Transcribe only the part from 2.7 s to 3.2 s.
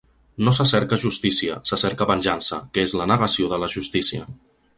que és la